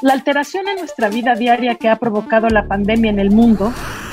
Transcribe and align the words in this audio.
La 0.00 0.12
alteración 0.12 0.68
en 0.68 0.76
nuestra 0.76 1.08
vida 1.08 1.34
diaria 1.34 1.74
que 1.74 1.88
ha 1.88 1.96
provocado 1.96 2.48
la 2.48 2.68
pandemia 2.68 3.10
en 3.10 3.18
el 3.18 3.32
mundo 3.32 3.72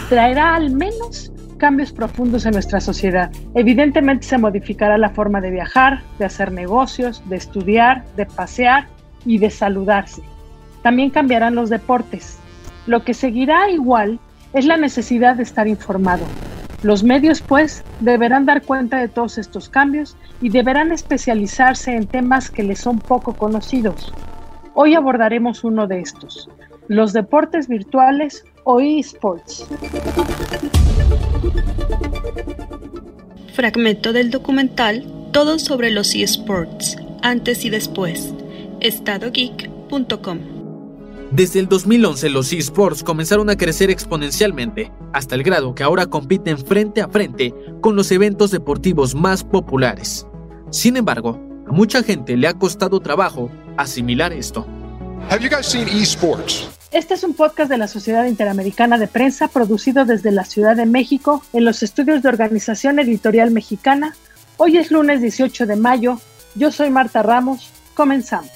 traerá 0.10 0.56
al 0.56 0.72
menos 0.72 1.32
cambios 1.58 1.94
profundos 1.94 2.48
en 2.48 2.54
nuestra 2.54 2.82
sociedad. 2.82 3.32
Evidentemente 3.54 4.26
se 4.26 4.40
modificará 4.40 4.98
la 4.98 5.12
forma 5.12 5.42
de 5.42 5.52
viajar, 5.52 6.02
de 6.18 6.26
hacer 6.26 6.52
negocios, 6.52 7.22
de 7.30 7.36
estudiar, 7.36 8.04
de 8.16 8.26
pasear 8.26 8.88
y 9.26 9.38
de 9.38 9.52
saludarse. 9.52 10.24
También 10.82 11.12
cambiarán 11.12 11.54
los 11.54 11.70
deportes. 11.70 12.40
Lo 12.88 13.04
que 13.04 13.14
seguirá 13.14 13.70
igual 13.70 14.20
es 14.54 14.66
la 14.66 14.78
necesidad 14.78 15.36
de 15.36 15.44
estar 15.44 15.68
informado. 15.68 16.26
Los 16.82 17.04
medios, 17.04 17.42
pues, 17.42 17.84
deberán 18.00 18.48
dar 18.48 18.64
cuenta 18.64 18.98
de 18.98 19.08
todos 19.08 19.38
estos 19.38 19.70
cambios 19.70 20.18
y 20.42 20.50
deberán 20.50 20.92
especializarse 20.92 21.96
en 21.96 22.08
temas 22.08 22.50
que 22.50 22.64
les 22.64 22.80
son 22.80 22.98
poco 22.98 23.34
conocidos. 23.34 24.12
Hoy 24.78 24.94
abordaremos 24.94 25.64
uno 25.64 25.88
de 25.88 26.02
estos, 26.02 26.50
los 26.90 27.14
deportes 27.14 27.70
virtuales 27.70 28.44
o 28.66 28.82
esports. 28.82 29.66
Fragmento 33.54 34.12
del 34.12 34.32
documental 34.32 35.06
Todo 35.32 35.60
sobre 35.60 35.92
los 35.92 36.14
esports, 36.14 36.98
antes 37.22 37.64
y 37.64 37.70
después, 37.70 38.34
estadogeek.com. 38.82 40.40
Desde 41.32 41.60
el 41.62 41.70
2011 41.70 42.30
los 42.30 42.52
esports 42.52 43.02
comenzaron 43.02 43.50
a 43.50 43.56
crecer 43.56 43.90
exponencialmente, 43.90 44.92
hasta 45.14 45.36
el 45.36 45.44
grado 45.44 45.74
que 45.74 45.84
ahora 45.84 46.08
compiten 46.08 46.58
frente 46.58 47.02
a 47.02 47.08
frente 47.08 47.54
con 47.80 47.96
los 47.96 48.12
eventos 48.12 48.52
deportivos 48.52 49.16
más 49.16 49.42
populares. 49.42 50.28
Sin 50.70 50.98
embargo, 50.98 51.40
a 51.66 51.72
mucha 51.72 52.04
gente 52.04 52.36
le 52.36 52.50
ha 52.50 52.54
costado 52.54 53.00
trabajo 53.00 53.50
asimilar 53.78 54.34
esto. 54.34 54.68
Este 56.92 57.14
es 57.14 57.24
un 57.24 57.34
podcast 57.34 57.70
de 57.70 57.78
la 57.78 57.88
Sociedad 57.88 58.26
Interamericana 58.26 58.98
de 58.98 59.08
Prensa 59.08 59.48
producido 59.48 60.06
desde 60.06 60.32
la 60.32 60.46
Ciudad 60.46 60.76
de 60.76 60.86
México 60.86 61.44
en 61.54 61.66
los 61.66 61.84
estudios 61.84 62.22
de 62.22 62.30
Organización 62.30 63.00
Editorial 63.00 63.52
Mexicana. 63.52 64.16
Hoy 64.58 64.78
es 64.78 64.92
lunes 64.92 65.22
18 65.22 65.66
de 65.66 65.76
mayo. 65.76 66.20
Yo 66.54 66.72
soy 66.72 66.90
Marta 66.90 67.22
Ramos. 67.24 67.72
Comenzamos. 67.96 68.52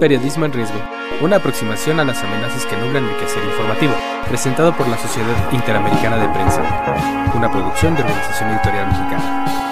Periodismo 0.00 0.46
en 0.46 0.52
riesgo. 0.52 0.78
Una 1.22 1.36
aproximación 1.36 2.00
a 2.00 2.04
las 2.04 2.22
amenazas 2.22 2.66
que 2.66 2.76
nublan 2.76 3.04
el 3.04 3.16
quehacer 3.16 3.44
informativo. 3.44 3.94
Presentado 4.28 4.76
por 4.76 4.88
la 4.88 4.98
Sociedad 4.98 5.52
Interamericana 5.52 6.16
de 6.16 6.28
Prensa. 6.28 7.32
Una 7.34 7.50
producción 7.50 7.94
de 7.94 8.02
Organización 8.02 8.50
Editorial 8.50 8.86
Mexicana. 8.88 9.65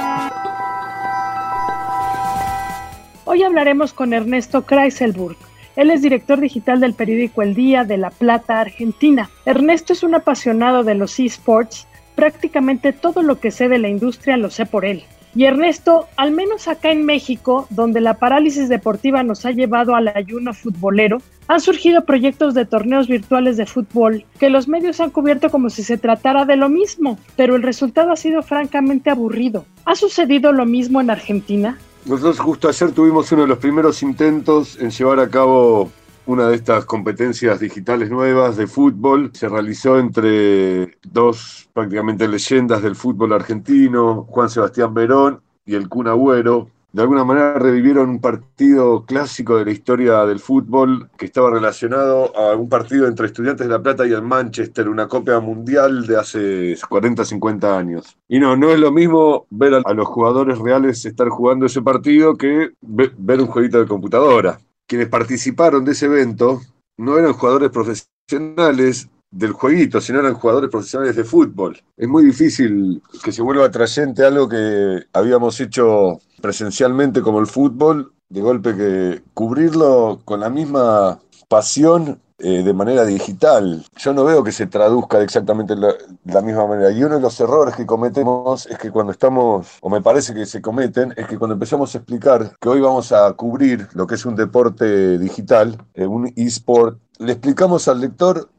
Hablaremos 3.54 3.92
con 3.92 4.12
Ernesto 4.12 4.62
Kreiselburg. 4.62 5.36
Él 5.76 5.92
es 5.92 6.02
director 6.02 6.40
digital 6.40 6.80
del 6.80 6.92
periódico 6.92 7.40
El 7.40 7.54
Día 7.54 7.84
de 7.84 7.98
La 7.98 8.10
Plata, 8.10 8.60
Argentina. 8.60 9.30
Ernesto 9.46 9.92
es 9.92 10.02
un 10.02 10.16
apasionado 10.16 10.82
de 10.82 10.96
los 10.96 11.20
esports. 11.20 11.86
Prácticamente 12.16 12.92
todo 12.92 13.22
lo 13.22 13.38
que 13.38 13.52
sé 13.52 13.68
de 13.68 13.78
la 13.78 13.88
industria 13.88 14.36
lo 14.36 14.50
sé 14.50 14.66
por 14.66 14.84
él. 14.84 15.04
Y 15.36 15.44
Ernesto, 15.44 16.08
al 16.16 16.32
menos 16.32 16.66
acá 16.66 16.90
en 16.90 17.04
México, 17.04 17.68
donde 17.70 18.00
la 18.00 18.14
parálisis 18.14 18.68
deportiva 18.68 19.22
nos 19.22 19.46
ha 19.46 19.52
llevado 19.52 19.94
al 19.94 20.08
ayuno 20.08 20.52
futbolero, 20.52 21.18
han 21.46 21.60
surgido 21.60 22.04
proyectos 22.04 22.54
de 22.54 22.66
torneos 22.66 23.06
virtuales 23.06 23.56
de 23.56 23.66
fútbol 23.66 24.24
que 24.40 24.50
los 24.50 24.66
medios 24.66 24.98
han 24.98 25.10
cubierto 25.10 25.48
como 25.48 25.70
si 25.70 25.84
se 25.84 25.96
tratara 25.96 26.44
de 26.44 26.56
lo 26.56 26.68
mismo, 26.68 27.20
pero 27.36 27.54
el 27.54 27.62
resultado 27.62 28.10
ha 28.10 28.16
sido 28.16 28.42
francamente 28.42 29.10
aburrido. 29.10 29.64
¿Ha 29.84 29.94
sucedido 29.94 30.52
lo 30.52 30.66
mismo 30.66 31.00
en 31.00 31.10
Argentina? 31.10 31.78
Nosotros 32.06 32.38
justo 32.38 32.68
ayer 32.68 32.92
tuvimos 32.92 33.32
uno 33.32 33.42
de 33.42 33.48
los 33.48 33.58
primeros 33.58 34.02
intentos 34.02 34.78
en 34.78 34.90
llevar 34.90 35.20
a 35.20 35.30
cabo 35.30 35.90
una 36.26 36.48
de 36.48 36.56
estas 36.56 36.84
competencias 36.84 37.60
digitales 37.60 38.10
nuevas 38.10 38.58
de 38.58 38.66
fútbol. 38.66 39.30
Se 39.32 39.48
realizó 39.48 39.98
entre 39.98 40.98
dos 41.02 41.66
prácticamente 41.72 42.28
leyendas 42.28 42.82
del 42.82 42.94
fútbol 42.94 43.32
argentino, 43.32 44.26
Juan 44.28 44.50
Sebastián 44.50 44.92
Verón 44.92 45.40
y 45.64 45.76
el 45.76 45.88
Kun 45.88 46.06
Agüero. 46.06 46.68
De 46.94 47.02
alguna 47.02 47.24
manera 47.24 47.58
revivieron 47.58 48.08
un 48.08 48.20
partido 48.20 49.04
clásico 49.04 49.56
de 49.56 49.64
la 49.64 49.72
historia 49.72 50.24
del 50.26 50.38
fútbol 50.38 51.10
que 51.18 51.26
estaba 51.26 51.50
relacionado 51.50 52.30
a 52.36 52.54
un 52.54 52.68
partido 52.68 53.08
entre 53.08 53.26
Estudiantes 53.26 53.66
de 53.66 53.72
La 53.72 53.82
Plata 53.82 54.06
y 54.06 54.12
el 54.12 54.22
Manchester, 54.22 54.88
una 54.88 55.08
Copa 55.08 55.40
Mundial 55.40 56.06
de 56.06 56.16
hace 56.16 56.76
40, 56.88 57.24
50 57.24 57.76
años. 57.76 58.16
Y 58.28 58.38
no, 58.38 58.56
no 58.56 58.70
es 58.70 58.78
lo 58.78 58.92
mismo 58.92 59.44
ver 59.50 59.74
a 59.84 59.92
los 59.92 60.06
jugadores 60.06 60.56
reales 60.56 61.04
estar 61.04 61.28
jugando 61.30 61.66
ese 61.66 61.82
partido 61.82 62.36
que 62.36 62.70
ver 62.80 63.40
un 63.40 63.48
jueguito 63.48 63.80
de 63.80 63.88
computadora. 63.88 64.60
Quienes 64.86 65.08
participaron 65.08 65.84
de 65.84 65.90
ese 65.90 66.06
evento 66.06 66.60
no 66.96 67.18
eran 67.18 67.32
jugadores 67.32 67.70
profesionales, 67.70 69.08
del 69.34 69.50
jueguito, 69.50 70.00
sino 70.00 70.20
eran 70.20 70.34
jugadores 70.34 70.70
profesionales 70.70 71.16
de 71.16 71.24
fútbol. 71.24 71.76
Es 71.96 72.08
muy 72.08 72.24
difícil 72.24 73.02
que 73.22 73.32
se 73.32 73.42
vuelva 73.42 73.66
atrayente 73.66 74.24
algo 74.24 74.48
que 74.48 75.02
habíamos 75.12 75.60
hecho 75.60 76.20
presencialmente 76.44 77.22
como 77.22 77.40
el 77.40 77.46
fútbol, 77.46 78.12
de 78.28 78.42
golpe 78.42 78.76
que 78.76 79.22
cubrirlo 79.32 80.20
con 80.26 80.40
la 80.40 80.50
misma 80.50 81.18
pasión 81.48 82.20
eh, 82.36 82.62
de 82.62 82.74
manera 82.74 83.06
digital. 83.06 83.82
Yo 83.96 84.12
no 84.12 84.24
veo 84.24 84.44
que 84.44 84.52
se 84.52 84.66
traduzca 84.66 85.22
exactamente 85.22 85.74
de 85.74 85.94
la, 86.26 86.42
misma 86.42 86.66
manera. 86.66 86.90
Y 86.90 87.02
uno 87.02 87.14
de 87.14 87.22
los 87.22 87.40
errores 87.40 87.74
que 87.74 87.86
cometemos 87.86 88.66
es 88.66 88.76
que 88.76 88.90
cuando 88.90 89.12
estamos, 89.12 89.78
o 89.80 89.88
me 89.88 90.02
parece 90.02 90.34
que 90.34 90.44
se 90.44 90.60
cometen, 90.60 91.14
es 91.16 91.26
que 91.26 91.38
cuando 91.38 91.54
empezamos 91.54 91.94
a 91.94 91.98
explicar 91.98 92.54
que 92.60 92.68
hoy 92.68 92.82
vamos 92.82 93.10
a 93.12 93.32
cubrir 93.32 93.88
lo 93.94 94.06
que 94.06 94.16
es 94.16 94.26
un 94.26 94.36
deporte 94.36 95.16
digital, 95.16 95.78
eh, 95.94 96.04
un 96.04 96.30
eSport, 96.36 96.98
le 97.20 97.32
explicamos 97.32 97.88
al 97.88 98.02
lector 98.02 98.50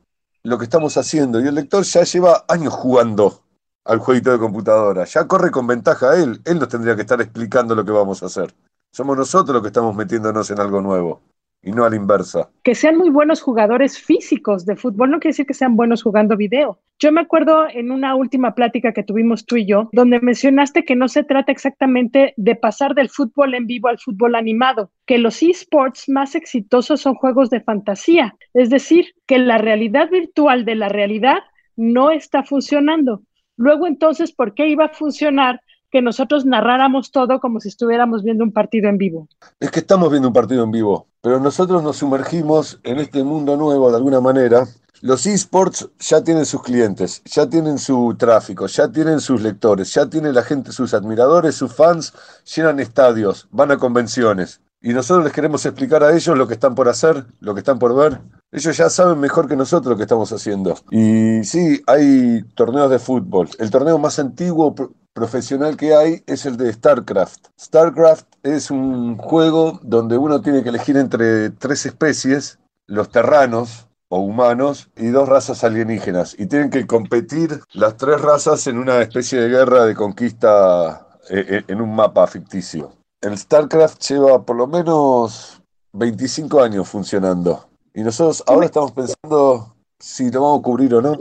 lo 0.42 0.58
que 0.58 0.64
estamos 0.64 0.98
haciendo. 0.98 1.40
Y 1.40 1.48
el 1.48 1.54
lector 1.54 1.84
ya 1.84 2.02
lleva 2.02 2.46
años 2.48 2.74
jugando 2.74 3.45
al 3.86 4.00
jueguito 4.00 4.32
de 4.32 4.40
computadora. 4.40 5.06
Ya 5.06 5.28
corre 5.28 5.52
con 5.52 5.68
ventaja 5.68 6.18
él. 6.22 6.42
Él 6.44 6.60
nos 6.60 6.68
tendría 6.68 6.96
que 6.96 7.02
estar 7.02 7.22
explicando 7.22 7.76
lo 7.76 7.86
que 7.86 7.92
vamos 7.92 8.22
a 8.24 8.26
hacer. 8.26 8.54
Somos 8.92 9.16
nosotros 9.18 9.54
los 9.54 9.62
que 9.62 9.70
estamos 9.70 9.96
metiéndonos 9.96 10.50
en 10.52 10.60
algo 10.60 10.82
nuevo 10.82 11.22
y 11.62 11.72
no 11.72 11.84
a 11.84 11.90
la 11.90 11.96
inversa. 11.96 12.50
Que 12.64 12.76
sean 12.76 12.96
muy 12.98 13.10
buenos 13.10 13.42
jugadores 13.42 14.00
físicos 14.00 14.66
de 14.66 14.76
fútbol 14.76 15.10
no 15.10 15.20
quiere 15.20 15.32
decir 15.32 15.48
que 15.48 15.54
sean 15.54 15.76
buenos 15.76 16.04
jugando 16.04 16.38
video. 16.38 16.80
Yo 17.00 17.12
me 17.12 17.22
acuerdo 17.22 17.68
en 17.68 17.92
una 17.92 18.16
última 18.16 18.56
plática 18.56 18.94
que 18.94 19.04
tuvimos 19.04 19.46
tú 19.46 19.58
y 19.58 19.66
yo, 19.66 19.90
donde 19.92 20.22
mencionaste 20.22 20.86
que 20.86 20.96
no 20.96 21.08
se 21.10 21.24
trata 21.24 21.52
exactamente 21.52 22.34
de 22.38 22.56
pasar 22.56 22.94
del 22.94 23.10
fútbol 23.10 23.56
en 23.56 23.68
vivo 23.68 23.90
al 23.90 24.00
fútbol 24.00 24.36
animado, 24.36 24.92
que 25.06 25.18
los 25.18 25.42
esports 25.44 26.08
más 26.08 26.36
exitosos 26.36 27.02
son 27.02 27.16
juegos 27.16 27.50
de 27.50 27.62
fantasía, 27.62 28.36
es 28.54 28.70
decir, 28.70 29.08
que 29.26 29.40
la 29.40 29.58
realidad 29.58 30.10
virtual 30.10 30.64
de 30.64 30.76
la 30.76 30.88
realidad 30.88 31.40
no 31.76 32.12
está 32.12 32.44
funcionando. 32.44 33.24
Luego 33.58 33.88
entonces, 33.88 34.32
¿por 34.32 34.54
qué 34.54 34.68
iba 34.68 34.86
a 34.86 34.90
funcionar 34.90 35.62
que 35.92 36.02
nosotros 36.02 36.46
narráramos 36.46 37.12
todo 37.12 37.40
como 37.40 37.60
si 37.60 37.70
estuviéramos 37.70 38.24
viendo 38.24 38.44
un 38.44 38.52
partido 38.52 38.90
en 38.90 38.98
vivo? 38.98 39.30
Es 39.60 39.72
que 39.72 39.80
estamos 39.80 40.10
viendo 40.10 40.28
un 40.28 40.34
partido 40.34 40.64
en 40.64 40.72
vivo, 40.72 41.08
pero 41.22 41.40
nosotros 41.40 41.82
nos 41.84 41.98
sumergimos 41.98 42.80
en 42.84 43.00
este 43.00 43.24
mundo 43.24 43.56
nuevo 43.56 43.90
de 43.90 43.98
alguna 43.98 44.20
manera. 44.20 44.66
Los 45.02 45.26
esports 45.26 45.90
ya 46.00 46.24
tienen 46.24 46.46
sus 46.46 46.64
clientes, 46.64 47.22
ya 47.26 47.48
tienen 47.48 47.78
su 47.78 48.16
tráfico, 48.18 48.66
ya 48.68 48.92
tienen 48.92 49.20
sus 49.20 49.42
lectores, 49.42 49.94
ya 49.94 50.10
tiene 50.10 50.34
la 50.34 50.42
gente, 50.42 50.72
sus 50.72 50.94
admiradores, 50.94 51.56
sus 51.56 51.74
fans, 51.74 52.14
llenan 52.56 52.80
estadios, 52.80 53.48
van 53.52 53.72
a 53.72 53.78
convenciones. 53.78 54.62
Y 54.82 54.94
nosotros 54.94 55.24
les 55.24 55.34
queremos 55.34 55.66
explicar 55.66 56.04
a 56.04 56.16
ellos 56.16 56.38
lo 56.38 56.48
que 56.48 56.54
están 56.54 56.76
por 56.76 56.90
hacer, 56.90 57.26
lo 57.40 57.54
que 57.54 57.60
están 57.60 57.80
por 57.80 57.96
ver. 57.96 58.20
Ellos 58.56 58.78
ya 58.78 58.90
saben 58.90 59.20
mejor 59.20 59.50
que 59.50 59.58
nosotros 59.58 59.92
lo 59.92 59.98
que 59.98 60.04
estamos 60.04 60.32
haciendo. 60.32 60.78
Y 60.90 61.44
sí, 61.44 61.84
hay 61.88 62.42
torneos 62.56 62.90
de 62.90 63.00
fútbol. 63.00 63.50
El 63.60 63.70
torneo 63.70 63.98
más 63.98 64.18
antiguo 64.18 64.74
profesional 65.12 65.76
que 65.76 65.94
hay 65.94 66.24
es 66.26 66.46
el 66.46 66.56
de 66.56 66.72
StarCraft. 66.72 67.48
StarCraft 67.60 68.26
es 68.44 68.72
un 68.72 69.18
juego 69.18 69.82
donde 69.84 70.18
uno 70.18 70.40
tiene 70.40 70.64
que 70.64 70.70
elegir 70.70 70.96
entre 70.96 71.50
tres 71.50 71.86
especies, 71.86 72.58
los 72.88 73.10
terranos, 73.10 73.90
o 74.08 74.20
humanos 74.20 74.90
y 74.96 75.08
dos 75.08 75.28
razas 75.28 75.66
alienígenas. 75.66 76.34
Y 76.40 76.46
tienen 76.46 76.70
que 76.70 76.88
competir 76.88 77.60
las 77.74 77.98
tres 77.98 78.22
razas 78.22 78.68
en 78.68 78.78
una 78.78 79.02
especie 79.02 79.38
de 79.42 79.50
guerra 79.50 79.84
de 79.84 79.96
conquista 79.96 81.10
eh, 81.30 81.46
eh, 81.50 81.64
en 81.68 81.82
un 81.82 81.94
mapa 81.94 82.26
ficticio. 82.26 82.94
El 83.20 83.38
StarCraft 83.38 84.02
lleva 84.02 84.46
por 84.46 84.56
lo 84.56 84.66
menos 84.68 85.62
25 85.92 86.62
años 86.62 86.88
funcionando. 86.88 87.75
Y 87.96 88.04
nosotros 88.04 88.44
ahora 88.46 88.66
estamos 88.66 88.92
pensando 88.92 89.74
si 90.00 90.30
lo 90.30 90.42
vamos 90.42 90.60
a 90.60 90.64
cubrir 90.64 90.94
o 90.94 91.02
no. 91.02 91.18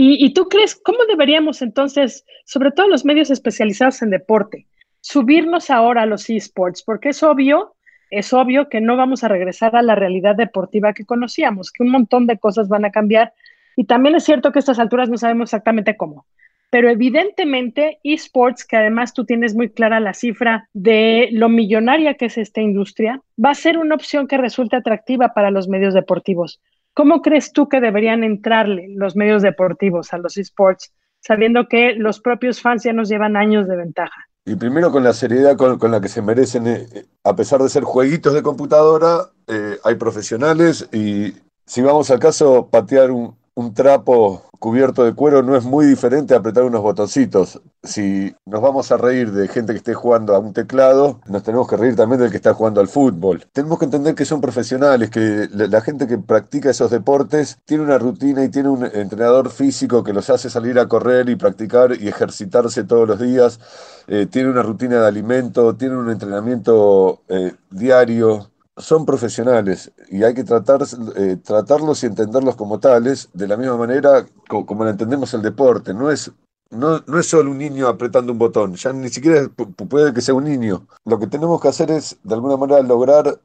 ¿Y, 0.00 0.32
tú 0.32 0.48
crees 0.48 0.76
cómo 0.76 0.98
deberíamos 1.08 1.60
entonces, 1.62 2.24
sobre 2.44 2.70
todo 2.70 2.86
los 2.86 3.04
medios 3.04 3.30
especializados 3.30 4.00
en 4.02 4.10
deporte, 4.10 4.66
subirnos 5.00 5.70
ahora 5.70 6.02
a 6.02 6.06
los 6.06 6.28
esports? 6.30 6.82
Porque 6.82 7.08
es 7.08 7.22
obvio, 7.22 7.74
es 8.10 8.32
obvio 8.32 8.68
que 8.68 8.80
no 8.80 8.96
vamos 8.96 9.24
a 9.24 9.28
regresar 9.28 9.74
a 9.74 9.82
la 9.82 9.96
realidad 9.96 10.36
deportiva 10.36 10.92
que 10.92 11.04
conocíamos, 11.04 11.72
que 11.72 11.82
un 11.82 11.90
montón 11.90 12.26
de 12.26 12.38
cosas 12.38 12.68
van 12.68 12.84
a 12.84 12.92
cambiar. 12.92 13.32
Y 13.74 13.84
también 13.84 14.14
es 14.14 14.24
cierto 14.24 14.52
que 14.52 14.58
a 14.58 14.60
estas 14.60 14.78
alturas 14.78 15.08
no 15.08 15.18
sabemos 15.18 15.48
exactamente 15.48 15.96
cómo. 15.96 16.26
Pero 16.70 16.90
evidentemente, 16.90 17.98
esports, 18.02 18.64
que 18.64 18.76
además 18.76 19.14
tú 19.14 19.24
tienes 19.24 19.54
muy 19.54 19.70
clara 19.70 20.00
la 20.00 20.12
cifra 20.12 20.68
de 20.74 21.28
lo 21.32 21.48
millonaria 21.48 22.14
que 22.14 22.26
es 22.26 22.36
esta 22.36 22.60
industria, 22.60 23.22
va 23.42 23.50
a 23.50 23.54
ser 23.54 23.78
una 23.78 23.94
opción 23.94 24.26
que 24.26 24.36
resulte 24.36 24.76
atractiva 24.76 25.32
para 25.32 25.50
los 25.50 25.68
medios 25.68 25.94
deportivos. 25.94 26.60
¿Cómo 26.92 27.22
crees 27.22 27.52
tú 27.52 27.68
que 27.68 27.80
deberían 27.80 28.22
entrarle 28.22 28.88
los 28.90 29.16
medios 29.16 29.42
deportivos 29.42 30.12
a 30.12 30.18
los 30.18 30.36
esports, 30.36 30.92
sabiendo 31.20 31.68
que 31.68 31.94
los 31.94 32.20
propios 32.20 32.60
fans 32.60 32.84
ya 32.84 32.92
nos 32.92 33.08
llevan 33.08 33.36
años 33.36 33.66
de 33.66 33.76
ventaja? 33.76 34.26
Y 34.44 34.54
primero 34.56 34.90
con 34.90 35.04
la 35.04 35.12
seriedad 35.12 35.56
con, 35.56 35.90
la 35.90 36.00
que 36.00 36.08
se 36.08 36.22
merecen, 36.22 36.66
eh, 36.66 36.86
a 37.24 37.34
pesar 37.36 37.62
de 37.62 37.68
ser 37.68 37.84
jueguitos 37.84 38.34
de 38.34 38.42
computadora, 38.42 39.30
eh, 39.46 39.76
hay 39.84 39.94
profesionales 39.94 40.88
y 40.92 41.34
si 41.66 41.82
vamos 41.82 42.10
al 42.10 42.18
caso, 42.18 42.68
patear 42.70 43.10
un 43.10 43.74
trapo 43.74 44.47
cubierto 44.58 45.04
de 45.04 45.14
cuero 45.14 45.42
no 45.42 45.56
es 45.56 45.64
muy 45.64 45.86
diferente 45.86 46.34
a 46.34 46.38
apretar 46.38 46.64
unos 46.64 46.82
botoncitos. 46.82 47.60
Si 47.82 48.34
nos 48.44 48.60
vamos 48.60 48.90
a 48.90 48.96
reír 48.96 49.32
de 49.32 49.48
gente 49.48 49.72
que 49.72 49.78
esté 49.78 49.94
jugando 49.94 50.34
a 50.34 50.38
un 50.38 50.52
teclado, 50.52 51.20
nos 51.26 51.42
tenemos 51.42 51.68
que 51.68 51.76
reír 51.76 51.96
también 51.96 52.20
del 52.20 52.30
que 52.30 52.36
está 52.36 52.54
jugando 52.54 52.80
al 52.80 52.88
fútbol. 52.88 53.46
Tenemos 53.52 53.78
que 53.78 53.84
entender 53.84 54.14
que 54.14 54.24
son 54.24 54.40
profesionales, 54.40 55.10
que 55.10 55.48
la, 55.52 55.80
gente 55.80 56.06
que 56.06 56.18
practica 56.18 56.70
esos 56.70 56.90
deportes 56.90 57.58
tiene 57.64 57.84
una 57.84 57.98
rutina 57.98 58.44
y 58.44 58.48
tiene 58.48 58.68
un 58.68 58.84
entrenador 58.84 59.50
físico 59.50 60.02
que 60.02 60.12
los 60.12 60.28
hace 60.30 60.50
salir 60.50 60.78
a 60.78 60.88
correr 60.88 61.28
y 61.28 61.36
practicar 61.36 61.92
y 62.00 62.08
ejercitarse 62.08 62.84
todos 62.84 63.06
los 63.06 63.20
días. 63.20 63.60
Eh, 64.08 64.26
tiene 64.26 64.50
una 64.50 64.62
rutina 64.62 65.00
de 65.00 65.06
alimento, 65.06 65.76
tiene 65.76 65.96
un 65.96 66.10
entrenamiento 66.10 67.22
eh, 67.28 67.54
diario 67.70 68.50
son 68.78 69.04
profesionales 69.04 69.92
y 70.10 70.22
hay 70.22 70.34
que 70.34 70.44
tratar, 70.44 70.82
eh, 71.16 71.36
tratarlos 71.42 72.02
y 72.02 72.06
entenderlos 72.06 72.56
como 72.56 72.80
tales 72.80 73.28
de 73.32 73.48
la 73.48 73.56
misma 73.56 73.76
manera 73.76 74.26
como, 74.48 74.66
como 74.66 74.86
entendemos 74.86 75.34
el 75.34 75.42
deporte. 75.42 75.92
No 75.94 76.10
es, 76.10 76.32
no, 76.70 77.02
no, 77.06 77.18
es 77.18 77.26
solo 77.26 77.50
un 77.50 77.58
niño 77.58 77.88
apretando 77.88 78.32
un 78.32 78.38
botón, 78.38 78.74
ya 78.74 78.92
ni 78.92 79.08
siquiera 79.08 79.48
puede 79.88 80.12
que 80.12 80.20
sea 80.20 80.34
un 80.34 80.44
niño. 80.44 80.86
Lo 81.04 81.18
que 81.18 81.26
tenemos 81.26 81.60
que 81.60 81.68
hacer 81.68 81.90
es, 81.90 82.18
de 82.22 82.34
alguna 82.34 82.56
manera, 82.56 82.82
lograr 82.82 83.40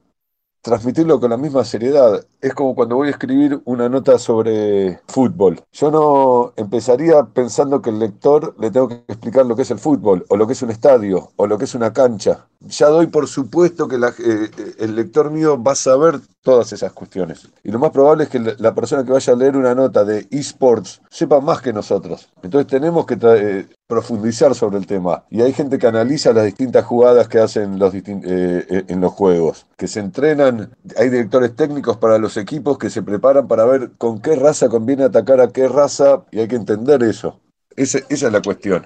transmitirlo 0.64 1.20
con 1.20 1.30
la 1.30 1.38
misma 1.38 1.66
seriedad. 1.66 2.26
Es 2.42 2.54
como 2.54 2.74
cuando 2.74 2.96
voy 2.96 3.10
a 3.10 3.12
escribir 3.12 3.62
una 3.66 3.90
nota 3.90 4.18
sobre 4.18 5.02
fútbol. 5.08 5.62
Yo 5.74 5.92
no 5.92 6.54
empezaría 6.56 7.22
pensando 7.26 7.82
que 7.82 7.90
el 7.90 8.00
lector 8.00 8.56
le 8.58 8.72
tengo 8.72 8.88
que 8.88 9.04
explicar 9.10 9.46
lo 9.46 9.58
que 9.58 9.64
es 9.64 9.72
el 9.72 9.80
fútbol, 9.80 10.26
o 10.30 10.38
lo 10.38 10.48
que 10.48 10.54
es 10.54 10.62
un 10.62 10.72
estadio, 10.72 11.32
o 11.36 11.48
lo 11.48 11.58
que 11.58 11.66
es 11.66 11.76
una 11.76 11.92
cancha. 11.92 12.48
Ya 12.68 12.88
doy 12.88 13.08
por 13.08 13.28
supuesto 13.28 13.88
que 13.88 13.96
eh, 13.96 14.76
el 14.80 14.96
lector 14.96 15.32
mío 15.32 15.62
va 15.62 15.74
a 15.74 15.76
saber 15.76 16.20
todas 16.44 16.74
esas 16.74 16.92
cuestiones. 16.92 17.50
Y 17.64 17.72
lo 17.72 17.80
más 17.80 17.92
probable 17.92 18.26
es 18.26 18.30
que 18.30 18.40
la 18.40 18.76
persona 18.76 19.04
que 19.04 19.12
vaya 19.12 19.34
a 19.34 19.36
leer 19.36 19.56
una 19.56 19.74
nota 19.74 20.04
de 20.04 20.28
esports 20.30 21.02
sepa 21.10 21.40
más 21.40 21.62
que 21.62 21.74
nosotros. 21.74 22.30
Entonces 22.44 22.68
tenemos 22.68 23.06
que 23.06 23.18
eh, 23.22 23.66
profundizar 23.88 24.54
sobre 24.54 24.78
el 24.78 24.86
tema. 24.86 25.24
Y 25.30 25.42
hay 25.42 25.54
gente 25.54 25.80
que 25.80 25.88
analiza 25.88 26.34
las 26.34 26.46
distintas 26.46 26.86
jugadas 26.86 27.28
que 27.30 27.40
hacen 27.40 27.80
eh, 27.82 28.66
eh, 28.70 28.84
en 28.88 29.02
los 29.02 29.14
juegos, 29.14 29.66
que 29.78 29.88
se 29.88 30.02
entrenan, 30.02 30.76
hay 30.98 31.10
directores 31.10 31.56
técnicos 31.56 31.98
para 31.98 32.18
los 32.18 32.36
equipos 32.36 32.78
que 32.78 32.90
se 32.90 33.02
preparan 33.02 33.48
para 33.48 33.66
ver 33.66 33.92
con 33.98 34.22
qué 34.22 34.36
raza 34.36 34.68
conviene 34.68 35.06
atacar 35.06 35.40
a 35.40 35.48
qué 35.48 35.68
raza 35.70 36.24
y 36.32 36.40
hay 36.40 36.48
que 36.48 36.58
entender 36.58 37.04
eso. 37.04 37.40
esa 37.76 38.00
es 38.10 38.22
la 38.24 38.42
cuestión. 38.42 38.86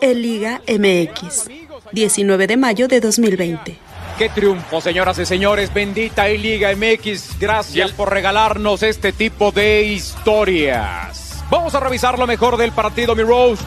El 0.00 0.22
MX, 0.22 1.48
19 1.92 2.46
de 2.46 2.56
mayo 2.56 2.88
de 2.88 3.00
2020. 3.00 3.76
Qué 4.18 4.28
triunfo, 4.30 4.80
señoras 4.80 5.18
y 5.18 5.26
señores. 5.26 5.72
Bendita 5.72 6.26
Liga 6.26 6.70
MX. 6.74 7.38
Gracias 7.38 7.92
por 7.92 8.12
regalarnos 8.12 8.82
este 8.82 9.12
tipo 9.12 9.52
de 9.52 9.84
historias. 9.84 11.44
Vamos 11.50 11.74
a 11.74 11.80
revisar 11.80 12.18
lo 12.18 12.26
mejor 12.26 12.56
del 12.56 12.72
partido, 12.72 13.14
mi 13.14 13.22
Rose. 13.22 13.62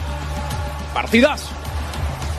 Partidazo. 0.92 1.48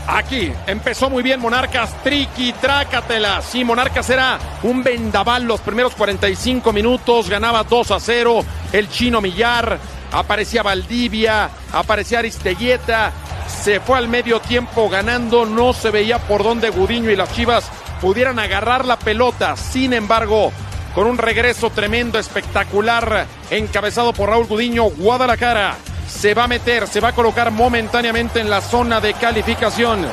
Aquí 0.07 0.51
empezó 0.68 1.09
muy 1.09 1.24
bien 1.24 1.39
Monarcas, 1.39 2.03
triqui, 2.03 2.53
trácatela. 2.53 3.41
Sí, 3.41 3.63
Monarcas 3.63 4.09
era 4.09 4.38
un 4.62 4.83
vendaval 4.83 5.44
los 5.44 5.62
primeros 5.62 5.95
45 5.95 6.74
minutos, 6.74 7.30
ganaba 7.30 7.63
2 7.63 7.91
a 7.91 8.00
0. 8.00 8.45
El 8.74 8.89
chino 8.89 9.21
Millar, 9.21 9.80
aparecía 10.12 10.62
Valdivia, 10.62 11.50
aparecía 11.71 12.19
Aristeguieta, 12.19 13.12
se 13.61 13.79
fue 13.79 13.97
al 13.97 14.07
medio 14.07 14.39
tiempo 14.39 14.89
ganando, 14.89 15.45
no 15.45 15.73
se 15.73 15.91
veía 15.91 16.19
por 16.19 16.44
dónde 16.44 16.69
Gudiño 16.69 17.11
y 17.11 17.15
las 17.15 17.33
Chivas 17.33 17.69
pudieran 18.01 18.39
agarrar 18.39 18.85
la 18.85 18.97
pelota. 18.97 19.55
Sin 19.55 19.94
embargo, 19.94 20.51
con 20.94 21.07
un 21.07 21.17
regreso 21.17 21.69
tremendo, 21.69 22.19
espectacular, 22.19 23.25
encabezado 23.50 24.13
por 24.13 24.29
Raúl 24.29 24.47
Gudiño, 24.47 24.85
Guadalajara 24.89 25.75
se 26.07 26.33
va 26.33 26.45
a 26.45 26.47
meter, 26.47 26.88
se 26.88 27.00
va 27.00 27.09
a 27.09 27.15
colocar 27.15 27.51
momentáneamente 27.51 28.39
en 28.39 28.50
la 28.50 28.61
zona 28.61 29.01
de 29.01 29.13
calificación. 29.13 30.06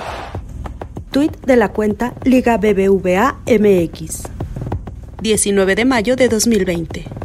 Tweet 1.10 1.32
de 1.44 1.56
la 1.56 1.70
cuenta 1.70 2.14
Liga 2.24 2.56
BBVA 2.56 3.40
MX. 3.46 4.28
19 5.20 5.74
de 5.74 5.84
mayo 5.84 6.16
de 6.16 6.28
2020. 6.28 7.19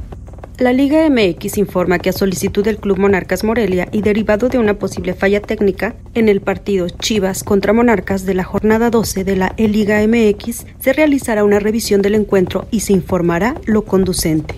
La 0.57 0.71
Liga 0.71 1.09
MX 1.09 1.57
informa 1.57 1.99
que 1.99 2.09
a 2.09 2.13
solicitud 2.13 2.63
del 2.63 2.77
Club 2.77 2.97
Monarcas 2.97 3.43
Morelia 3.43 3.89
y 3.91 4.01
derivado 4.01 4.47
de 4.47 4.57
una 4.57 4.79
posible 4.79 5.13
falla 5.13 5.41
técnica 5.41 5.95
en 6.13 6.29
el 6.29 6.39
partido 6.39 6.87
Chivas 6.87 7.43
contra 7.43 7.73
Monarcas 7.73 8.25
de 8.25 8.35
la 8.35 8.45
jornada 8.45 8.89
12 8.89 9.25
de 9.25 9.35
la 9.35 9.53
E-Liga 9.57 9.99
MX, 10.07 10.65
se 10.79 10.93
realizará 10.93 11.43
una 11.43 11.59
revisión 11.59 12.01
del 12.01 12.15
encuentro 12.15 12.69
y 12.71 12.79
se 12.79 12.93
informará 12.93 13.55
lo 13.65 13.83
conducente. 13.83 14.55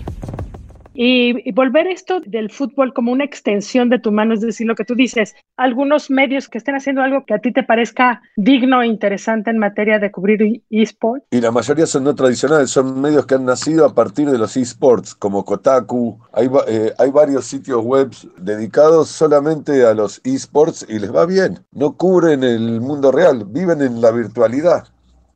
Y, 0.99 1.51
volver 1.51 1.85
esto 1.85 2.21
del 2.25 2.49
fútbol 2.49 2.91
como 2.91 3.11
una 3.11 3.23
extensión 3.23 3.87
de 3.91 3.99
tu 3.99 4.11
mano, 4.11 4.33
es 4.33 4.41
decir, 4.41 4.65
lo 4.65 4.73
que 4.73 4.83
tú 4.83 4.95
dices, 4.95 5.35
algunos 5.55 6.09
medios 6.09 6.49
que 6.49 6.57
estén 6.57 6.73
haciendo 6.73 7.03
algo 7.03 7.23
que 7.23 7.35
a 7.35 7.39
ti 7.39 7.53
te 7.53 7.61
parezca 7.61 8.23
digno 8.35 8.81
e 8.81 8.87
interesante 8.87 9.51
en 9.51 9.59
materia 9.59 9.99
de 9.99 10.11
cubrir 10.11 10.63
eSports. 10.71 11.27
Y 11.29 11.39
la 11.39 11.51
mayoría 11.51 11.85
son 11.85 12.03
no 12.03 12.15
tradicionales, 12.15 12.71
son 12.71 12.99
medios 12.99 13.27
que 13.27 13.35
han 13.35 13.45
nacido 13.45 13.85
a 13.85 13.93
partir 13.93 14.27
de 14.31 14.39
los 14.39 14.57
eSports, 14.57 15.13
como 15.13 15.45
Kotaku. 15.45 16.17
Hay, 16.33 16.49
eh, 16.67 16.91
hay 16.97 17.11
varios 17.11 17.45
sitios 17.45 17.85
web 17.85 18.09
dedicados 18.39 19.09
solamente 19.09 19.85
a 19.85 19.93
los 19.93 20.19
eSports 20.23 20.83
y 20.89 20.97
les 20.97 21.13
va 21.13 21.27
bien. 21.27 21.59
No 21.73 21.95
cubren 21.95 22.43
el 22.43 22.81
mundo 22.81 23.11
real, 23.11 23.45
viven 23.45 23.83
en 23.83 24.01
la 24.01 24.09
virtualidad, 24.09 24.87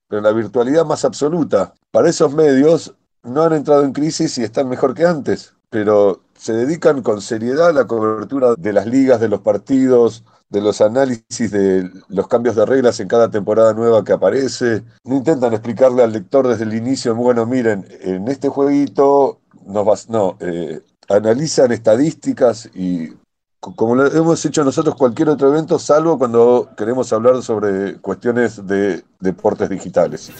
pero 0.07 0.17
en 0.17 0.23
la 0.23 0.33
virtualidad 0.33 0.85
más 0.85 1.05
absoluta. 1.05 1.75
Para 1.91 2.09
esos 2.09 2.33
medios 2.33 2.95
no 3.23 3.43
han 3.43 3.53
entrado 3.53 3.83
en 3.83 3.93
crisis 3.93 4.37
y 4.37 4.43
están 4.43 4.69
mejor 4.69 4.93
que 4.93 5.05
antes, 5.05 5.53
pero 5.69 6.21
se 6.35 6.53
dedican 6.53 7.01
con 7.01 7.21
seriedad 7.21 7.69
a 7.69 7.73
la 7.73 7.85
cobertura 7.85 8.55
de 8.57 8.73
las 8.73 8.87
ligas, 8.87 9.19
de 9.19 9.29
los 9.29 9.41
partidos, 9.41 10.23
de 10.49 10.61
los 10.61 10.81
análisis 10.81 11.49
de 11.49 11.89
los 12.09 12.27
cambios 12.27 12.55
de 12.55 12.65
reglas 12.65 12.99
en 12.99 13.07
cada 13.07 13.31
temporada 13.31 13.73
nueva 13.73 14.03
que 14.03 14.11
aparece. 14.11 14.83
No 15.05 15.15
intentan 15.15 15.53
explicarle 15.53 16.03
al 16.03 16.11
lector 16.11 16.47
desde 16.47 16.65
el 16.65 16.73
inicio, 16.73 17.15
bueno, 17.15 17.45
miren, 17.45 17.87
en 18.01 18.27
este 18.27 18.49
jueguito 18.49 19.39
nos 19.65 19.85
vas, 19.85 20.09
no, 20.09 20.37
eh, 20.41 20.81
analizan 21.07 21.71
estadísticas 21.71 22.69
y 22.73 23.13
como 23.59 23.95
lo 23.95 24.07
hemos 24.07 24.43
hecho 24.43 24.63
nosotros 24.63 24.95
cualquier 24.95 25.29
otro 25.29 25.49
evento, 25.49 25.77
salvo 25.77 26.17
cuando 26.17 26.69
queremos 26.75 27.13
hablar 27.13 27.43
sobre 27.43 27.97
cuestiones 27.99 28.65
de 28.65 29.03
deportes 29.19 29.69
digitales. 29.69 30.31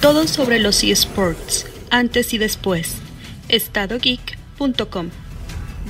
Todo 0.00 0.26
sobre 0.26 0.60
los 0.60 0.82
eSports, 0.82 1.66
antes 1.90 2.32
y 2.32 2.38
después. 2.38 2.96
estadogeek.com. 3.50 5.10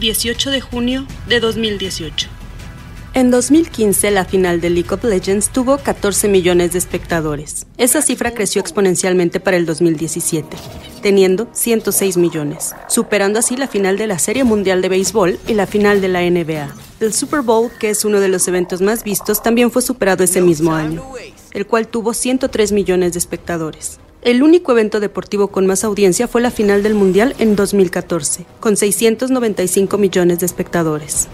18 0.00 0.50
de 0.50 0.60
junio 0.60 1.06
de 1.28 1.38
2018. 1.38 2.39
En 3.12 3.30
2015, 3.30 4.10
la 4.10 4.24
final 4.24 4.60
de 4.60 4.70
League 4.70 4.92
of 4.92 5.02
Legends 5.04 5.50
tuvo 5.50 5.78
14 5.78 6.28
millones 6.28 6.72
de 6.72 6.78
espectadores. 6.78 7.66
Esa 7.76 8.02
cifra 8.02 8.32
creció 8.32 8.60
exponencialmente 8.60 9.40
para 9.40 9.56
el 9.56 9.66
2017, 9.66 10.56
teniendo 11.02 11.48
106 11.52 12.16
millones, 12.16 12.74
superando 12.88 13.38
así 13.40 13.56
la 13.56 13.68
final 13.68 13.98
de 13.98 14.06
la 14.06 14.18
Serie 14.18 14.44
Mundial 14.44 14.80
de 14.80 14.88
Béisbol 14.88 15.38
y 15.48 15.54
la 15.54 15.66
final 15.66 16.00
de 16.00 16.08
la 16.08 16.22
NBA. 16.22 16.74
El 17.00 17.12
Super 17.12 17.42
Bowl, 17.42 17.70
que 17.80 17.90
es 17.90 18.04
uno 18.04 18.20
de 18.20 18.28
los 18.28 18.46
eventos 18.46 18.80
más 18.80 19.02
vistos, 19.02 19.42
también 19.42 19.70
fue 19.70 19.82
superado 19.82 20.22
ese 20.22 20.40
mismo 20.40 20.72
año 20.72 21.02
el 21.52 21.66
cual 21.66 21.88
tuvo 21.88 22.14
103 22.14 22.72
millones 22.72 23.12
de 23.12 23.18
espectadores. 23.18 23.98
El 24.22 24.42
único 24.42 24.72
evento 24.72 25.00
deportivo 25.00 25.48
con 25.48 25.66
más 25.66 25.82
audiencia 25.82 26.28
fue 26.28 26.42
la 26.42 26.50
final 26.50 26.82
del 26.82 26.94
Mundial 26.94 27.34
en 27.38 27.56
2014, 27.56 28.44
con 28.60 28.76
695 28.76 29.96
millones 29.96 30.40
de 30.40 30.46
espectadores. 30.46 31.28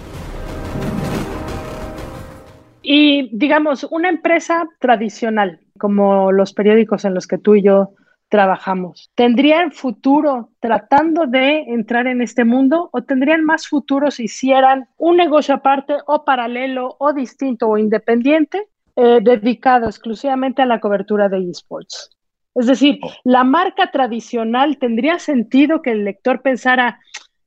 Y 2.89 3.37
digamos, 3.37 3.83
una 3.91 4.09
empresa 4.09 4.69
tradicional, 4.79 5.59
como 5.77 6.31
los 6.31 6.53
periódicos 6.53 7.05
en 7.05 7.15
los 7.15 7.27
que 7.27 7.37
tú 7.37 7.57
y 7.57 7.65
yo 7.65 7.95
trabajamos, 8.29 9.11
¿tendrían 9.17 9.73
futuro 9.73 10.51
tratando 10.61 11.27
de 11.27 11.63
entrar 11.67 12.07
en 12.07 12.23
este 12.23 12.45
mundo 12.45 12.89
o 12.93 13.03
tendrían 13.03 13.45
más 13.45 13.67
futuro 13.67 14.13
si 14.13 14.27
hicieran 14.27 14.89
un 14.99 15.17
negocio 15.17 15.57
aparte 15.57 15.97
o 16.07 16.25
paralelo 16.25 16.95
o 17.01 17.13
distinto 17.13 17.67
o 17.67 17.77
independiente 17.77 18.69
eh, 18.95 19.19
dedicado 19.21 19.87
exclusivamente 19.87 20.63
a 20.63 20.67
la 20.67 20.79
cobertura 20.79 21.29
de 21.29 21.51
esports? 21.51 22.17
Es 22.55 22.69
decir, 22.69 23.01
oh. 23.03 23.11
la 23.25 23.43
marca 23.43 23.91
tradicional 23.91 24.79
tendría 24.79 25.19
sentido 25.19 25.83
que 25.83 25.91
el 25.91 26.05
lector 26.05 26.41
pensara, 26.41 27.01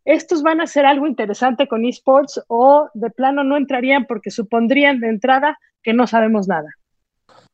estos 0.10 0.42
van 0.42 0.60
a 0.60 0.64
hacer 0.64 0.88
algo 0.88 1.06
interesante 1.06 1.68
con 1.68 1.86
esports 1.86 2.42
o 2.48 2.90
de 2.96 3.12
plano 3.12 3.44
no 3.44 3.58
entrarían 3.58 4.08
porque 4.08 4.32
supondrían 4.32 5.00
de 5.00 5.08
entrada 5.08 5.60
que 5.84 5.94
no 5.94 6.08
sabemos 6.08 6.48
nada. 6.48 6.68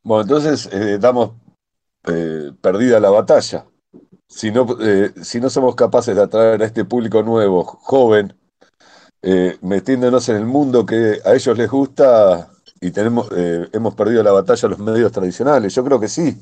Bueno, 0.02 0.22
entonces 0.22 0.70
eh, 0.72 0.98
damos 0.98 1.32
eh, 2.08 2.54
perdida 2.62 3.02
la 3.02 3.10
batalla. 3.10 3.66
Si 4.30 4.52
no, 4.52 4.66
eh, 4.80 5.12
si 5.22 5.42
no 5.42 5.50
somos 5.50 5.76
capaces 5.76 6.16
de 6.16 6.22
atraer 6.22 6.62
a 6.62 6.66
este 6.66 6.86
público 6.86 7.22
nuevo, 7.24 7.66
joven, 7.66 8.34
metiéndonos 9.62 10.30
en 10.30 10.38
el 10.38 10.46
mundo 10.46 10.86
que 10.86 11.20
a 11.26 11.34
ellos 11.34 11.58
les 11.58 11.70
gusta 11.70 12.52
y 12.80 12.92
tenemos, 12.92 13.28
hemos 13.74 13.96
perdido 13.96 14.22
la 14.22 14.32
batalla 14.32 14.68
a 14.68 14.70
los 14.70 14.80
medios 14.80 15.12
tradicionales. 15.12 15.74
Yo 15.74 15.84
creo 15.84 16.00
que 16.00 16.08
sí 16.08 16.40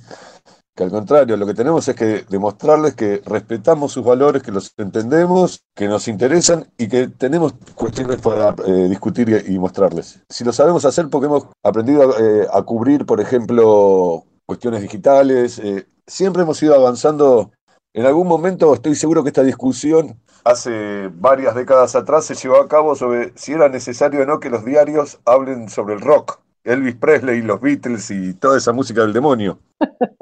que 0.75 0.83
al 0.83 0.89
contrario, 0.89 1.37
lo 1.37 1.45
que 1.45 1.53
tenemos 1.53 1.87
es 1.87 1.95
que 1.95 2.25
demostrarles 2.29 2.95
que 2.95 3.21
respetamos 3.25 3.91
sus 3.91 4.03
valores, 4.03 4.41
que 4.41 4.51
los 4.51 4.73
entendemos, 4.77 5.63
que 5.75 5.87
nos 5.87 6.07
interesan 6.07 6.67
y 6.77 6.87
que 6.87 7.07
tenemos 7.07 7.53
cuestiones 7.75 8.19
para 8.19 8.55
eh, 8.65 8.89
discutir 8.89 9.45
y, 9.47 9.59
mostrarles. 9.59 10.21
Si 10.29 10.43
lo 10.43 10.51
sabemos 10.51 10.83
hacer 10.85 11.09
porque 11.09 11.27
hemos 11.27 11.47
aprendido 11.61 12.17
eh, 12.17 12.47
a 12.51 12.61
cubrir, 12.63 13.05
por 13.05 13.21
ejemplo, 13.21 14.23
cuestiones 14.45 14.81
digitales, 14.81 15.59
eh, 15.59 15.85
siempre 16.07 16.41
hemos 16.41 16.61
ido 16.63 16.73
avanzando. 16.73 17.51
En 17.93 18.07
algún 18.07 18.27
momento 18.27 18.73
estoy 18.73 18.95
seguro 18.95 19.21
que 19.21 19.29
esta 19.29 19.43
discusión 19.43 20.19
hace 20.43 21.09
varias 21.13 21.53
décadas 21.53 21.95
atrás 21.95 22.25
se 22.25 22.35
llevó 22.35 22.57
a 22.57 22.67
cabo 22.67 22.95
sobre 22.95 23.31
si 23.35 23.53
era 23.53 23.69
necesario 23.69 24.23
o 24.23 24.25
no 24.25 24.39
que 24.39 24.49
los 24.49 24.65
diarios 24.65 25.19
hablen 25.25 25.69
sobre 25.69 25.93
el 25.93 26.01
rock 26.01 26.42
Elvis 26.63 26.95
Presley 26.95 27.39
y 27.39 27.41
los 27.41 27.59
Beatles 27.59 28.09
y 28.11 28.33
toda 28.33 28.57
esa 28.57 28.71
música 28.71 29.01
del 29.01 29.13
demonio. 29.13 29.59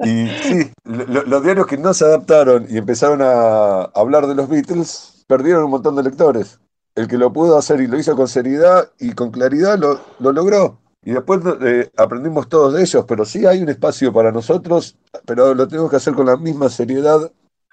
Y 0.04 0.26
sí, 0.42 0.72
los 0.84 1.44
diarios 1.44 1.66
que 1.66 1.78
no 1.78 1.94
se 1.94 2.04
adaptaron 2.04 2.66
y 2.68 2.78
empezaron 2.78 3.20
a 3.22 3.82
hablar 3.94 4.26
de 4.26 4.34
los 4.34 4.48
Beatles 4.48 5.24
perdieron 5.28 5.64
un 5.64 5.70
montón 5.70 5.96
de 5.96 6.02
lectores. 6.02 6.60
El 6.94 7.08
que 7.08 7.16
lo 7.16 7.32
pudo 7.32 7.56
hacer 7.56 7.80
y 7.80 7.86
lo 7.86 7.98
hizo 7.98 8.16
con 8.16 8.28
seriedad 8.28 8.90
y 8.98 9.12
con 9.12 9.30
claridad 9.30 9.78
lo, 9.78 10.32
logró. 10.32 10.78
Y 11.04 11.12
después 11.12 11.40
eh, 11.62 11.90
aprendimos 11.96 12.48
todos 12.48 12.74
de 12.74 12.82
ellos, 12.82 13.04
pero 13.08 13.24
sí 13.24 13.46
hay 13.46 13.62
un 13.62 13.68
espacio 13.68 14.12
para 14.12 14.30
nosotros, 14.30 14.96
pero 15.24 15.54
lo 15.54 15.66
tenemos 15.66 15.90
que 15.90 15.96
hacer 15.96 16.14
con 16.14 16.26
la 16.26 16.36
misma 16.36 16.68
seriedad 16.68 17.30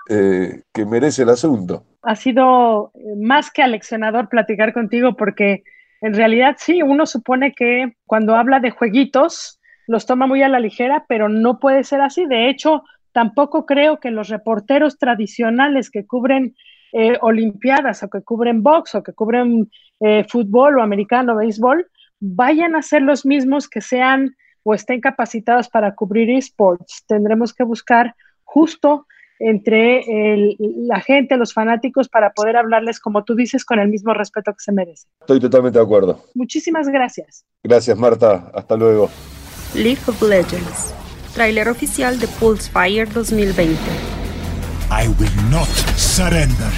eh, 0.08 0.62
que 0.74 0.86
merece 0.86 1.24
el 1.24 1.30
asunto. 1.30 1.84
Ha 2.02 2.16
sido 2.16 2.92
eh, 2.96 3.16
más 3.18 3.52
que 3.52 3.62
aleccionador 3.62 4.30
platicar 4.30 4.74
contigo 4.74 5.16
porque 5.16 5.64
en 6.02 6.14
realidad 6.14 6.56
sí, 6.58 6.82
uno 6.82 7.06
supone 7.06 7.54
que 7.54 7.94
cuando 8.06 8.36
habla 8.36 8.60
de 8.60 8.72
jueguitos 8.72 9.60
los 9.88 10.06
toma 10.06 10.28
muy 10.28 10.44
a 10.44 10.50
la 10.50 10.60
ligera, 10.60 11.06
pero 11.08 11.30
no 11.30 11.60
puede 11.60 11.84
ser 11.84 12.02
así. 12.02 12.26
De 12.26 12.50
hecho, 12.50 12.84
tampoco 13.12 13.66
creo 13.66 14.00
que 14.00 14.12
los 14.12 14.30
reporteros 14.30 14.98
tradicionales 14.98 15.90
que 15.90 16.06
cubren 16.06 16.56
eh, 16.92 17.18
Olimpiadas 17.22 18.02
o 18.04 18.10
que 18.10 18.22
cubren 18.22 18.64
box 18.64 18.96
o 18.96 19.04
que 19.04 19.14
cubren 19.14 19.70
eh, 20.00 20.26
fútbol 20.28 20.78
o 20.78 20.82
americano, 20.82 21.36
béisbol, 21.36 21.88
vayan 22.20 22.76
a 22.76 22.82
ser 22.82 23.02
los 23.02 23.26
mismos 23.26 23.68
que 23.68 23.82
sean 23.82 24.36
o 24.64 24.74
estén 24.74 25.02
capacitados 25.02 25.70
para 25.70 25.96
cubrir 25.96 26.30
esports. 26.30 27.06
Tendremos 27.08 27.54
que 27.54 27.64
buscar 27.64 28.16
justo 28.44 29.06
entre 29.40 30.06
la 30.58 31.02
gente, 31.02 31.38
los 31.38 31.54
fanáticos, 31.54 32.10
para 32.10 32.34
poder 32.34 32.58
hablarles, 32.58 33.00
como 33.00 33.24
tú 33.24 33.36
dices, 33.36 33.66
con 33.66 33.80
el 33.80 33.88
mismo 33.88 34.14
respeto 34.14 34.52
que 34.52 34.60
se 34.60 34.72
merece. 34.72 35.08
Estoy 35.22 35.40
totalmente 35.40 35.80
de 35.80 35.86
acuerdo. 35.86 36.24
Muchísimas 36.36 36.88
gracias. 36.90 37.46
Gracias, 37.64 37.98
Marta. 37.98 38.52
Hasta 38.54 38.76
luego. 38.76 39.10
League 39.76 40.02
of 40.08 40.22
Legends, 40.22 40.94
tráiler 41.34 41.70
oficial 41.70 42.20
de 42.20 42.28
Pulse 42.28 42.70
Fire 42.72 43.08
2020. 43.12 43.74
I 44.92 45.08
will 45.20 45.52
not 45.52 45.68
surrender. 45.96 46.74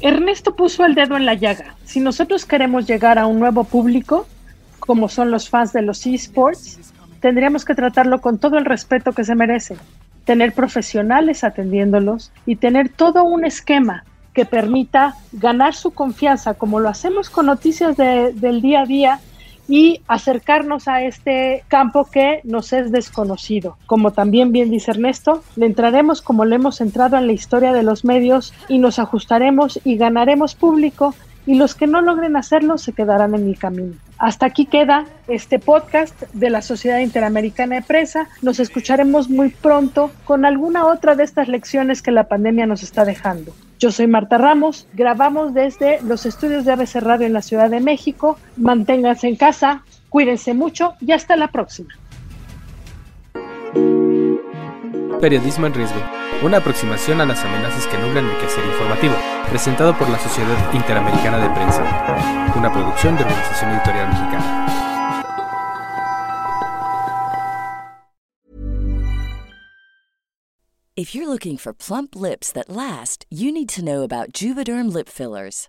Ernesto 0.00 0.54
puso 0.54 0.84
el 0.84 0.94
dedo 0.94 1.16
en 1.16 1.26
la 1.26 1.34
llaga. 1.34 1.76
Si 1.84 2.00
nosotros 2.00 2.46
queremos 2.46 2.86
llegar 2.86 3.18
a 3.18 3.26
un 3.26 3.40
nuevo 3.40 3.64
público, 3.64 4.26
como 4.78 5.08
son 5.08 5.30
los 5.30 5.48
fans 5.48 5.72
de 5.72 5.82
los 5.82 6.06
esports, 6.06 6.78
tendríamos 7.20 7.64
que 7.64 7.74
tratarlo 7.74 8.20
con 8.20 8.38
todo 8.38 8.58
el 8.58 8.64
respeto 8.64 9.12
que 9.12 9.24
se 9.24 9.34
merece, 9.34 9.76
tener 10.24 10.52
profesionales 10.52 11.44
atendiéndolos 11.44 12.32
y 12.46 12.56
tener 12.56 12.88
todo 12.88 13.24
un 13.24 13.44
esquema 13.44 14.04
que 14.32 14.44
permita 14.44 15.14
ganar 15.32 15.74
su 15.74 15.90
confianza, 15.90 16.54
como 16.54 16.80
lo 16.80 16.88
hacemos 16.88 17.28
con 17.28 17.46
noticias 17.46 17.96
del 17.96 18.60
día 18.60 18.82
a 18.82 18.86
día, 18.86 19.20
y 19.68 20.00
acercarnos 20.08 20.88
a 20.88 21.02
este 21.02 21.62
campo 21.68 22.08
que 22.10 22.40
nos 22.44 22.72
es 22.72 22.90
desconocido. 22.90 23.76
Como 23.86 24.12
también 24.12 24.50
bien 24.50 24.70
dice 24.70 24.92
Ernesto, 24.92 25.42
le 25.56 25.66
entraremos 25.66 26.22
como 26.22 26.46
le 26.46 26.56
hemos 26.56 26.80
entrado 26.80 27.18
en 27.18 27.26
la 27.26 27.34
historia 27.34 27.72
de 27.72 27.82
los 27.82 28.04
medios 28.04 28.54
y 28.68 28.78
nos 28.78 28.98
ajustaremos 28.98 29.78
y 29.84 29.96
ganaremos 29.96 30.54
público 30.54 31.14
y 31.46 31.54
los 31.56 31.74
que 31.74 31.86
no 31.86 32.00
logren 32.00 32.36
hacerlo 32.36 32.78
se 32.78 32.92
quedarán 32.92 33.34
en 33.34 33.46
el 33.46 33.58
camino. 33.58 33.94
Hasta 34.18 34.46
aquí 34.46 34.66
queda 34.66 35.06
este 35.28 35.60
podcast 35.60 36.22
de 36.32 36.50
la 36.50 36.60
Sociedad 36.60 36.98
Interamericana 36.98 37.76
de 37.76 37.82
Prensa. 37.82 38.28
Nos 38.42 38.58
escucharemos 38.58 39.30
muy 39.30 39.50
pronto 39.50 40.10
con 40.24 40.44
alguna 40.44 40.86
otra 40.86 41.14
de 41.14 41.22
estas 41.22 41.46
lecciones 41.46 42.02
que 42.02 42.10
la 42.10 42.24
pandemia 42.24 42.66
nos 42.66 42.82
está 42.82 43.04
dejando. 43.04 43.52
Yo 43.78 43.92
soy 43.92 44.08
Marta 44.08 44.36
Ramos, 44.36 44.88
grabamos 44.92 45.54
desde 45.54 46.02
los 46.02 46.26
estudios 46.26 46.64
de 46.64 46.72
ABC 46.72 46.96
Radio 46.96 47.26
en 47.26 47.32
la 47.32 47.42
Ciudad 47.42 47.70
de 47.70 47.78
México. 47.78 48.36
Manténganse 48.56 49.28
en 49.28 49.36
casa, 49.36 49.84
cuídense 50.08 50.52
mucho 50.52 50.94
y 51.00 51.12
hasta 51.12 51.36
la 51.36 51.48
próxima. 51.52 51.90
Periodismo 55.20 55.66
en 55.66 55.74
riesgo. 55.74 56.17
Una 56.40 56.58
aproximación 56.58 57.20
a 57.20 57.26
las 57.26 57.44
amenazas 57.44 57.84
que 57.88 57.98
nublan 57.98 58.24
el 58.24 58.38
quehacer 58.38 58.64
informativo. 58.64 59.14
Presentado 59.50 59.98
por 59.98 60.08
la 60.08 60.20
Sociedad 60.20 60.72
Interamericana 60.72 61.38
de 61.38 61.50
Prensa. 61.50 61.82
Una 62.56 62.72
producción 62.72 63.16
de 63.16 63.24
Organización 63.24 63.72
Editorial 63.72 64.08
Mexicana. 64.08 64.64
If 70.94 71.12
you're 71.14 71.28
looking 71.28 71.56
for 71.56 71.72
plump 71.72 72.14
lips 72.14 72.52
that 72.52 72.68
last, 72.68 73.26
you 73.30 73.50
need 73.50 73.68
to 73.70 73.84
know 73.84 74.02
about 74.02 74.32
Juvederm 74.32 74.92
lip 74.92 75.08
fillers. 75.08 75.68